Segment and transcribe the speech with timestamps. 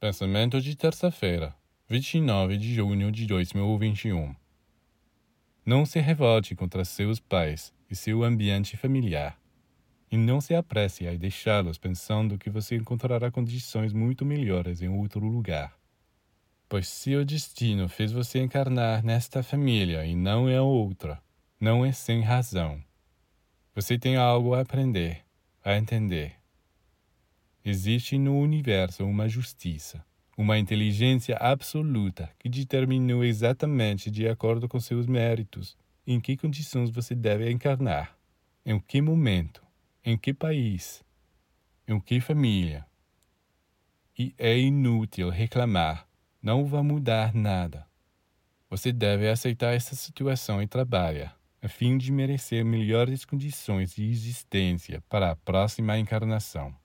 [0.00, 1.54] Pensamento de terça-feira,
[1.86, 4.34] 29 de junho de 2021.
[5.62, 9.38] Não se revolte contra seus pais e seu ambiente familiar.
[10.10, 15.20] E não se apresse a deixá-los pensando que você encontrará condições muito melhores em outro
[15.20, 15.78] lugar.
[16.66, 21.20] Pois se o destino fez você encarnar nesta família e não em outra,
[21.60, 22.82] não é sem razão.
[23.74, 25.22] Você tem algo a aprender,
[25.62, 26.39] a entender.
[27.70, 30.04] Existe no universo uma justiça,
[30.36, 37.14] uma inteligência absoluta que determinou exatamente de acordo com seus méritos em que condições você
[37.14, 38.18] deve encarnar,
[38.66, 39.62] em que momento,
[40.04, 41.04] em que país,
[41.86, 42.84] em que família.
[44.18, 46.08] E é inútil reclamar,
[46.42, 47.86] não vai mudar nada.
[48.68, 55.00] Você deve aceitar essa situação e trabalhar, a fim de merecer melhores condições de existência
[55.08, 56.79] para a próxima encarnação.